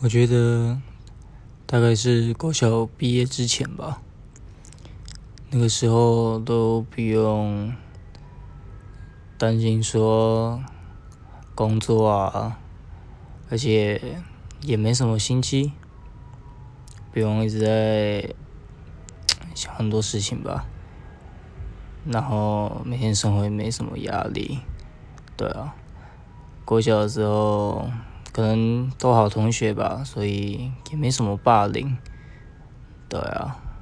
[0.00, 0.78] 我觉得
[1.64, 4.02] 大概是国小毕业之前吧，
[5.50, 7.72] 那个时候都不用
[9.38, 10.62] 担心说
[11.54, 12.58] 工作啊，
[13.48, 14.20] 而且
[14.60, 15.72] 也没什么心机，
[17.10, 18.34] 不用一直在
[19.54, 20.66] 想很多事情吧。
[22.04, 24.58] 然后每天生活也没什么压力，
[25.34, 25.74] 对啊，
[26.66, 27.88] 国小的时候。
[28.34, 31.96] 可能都好同学吧，所以也没什么霸凌，
[33.08, 33.73] 对啊。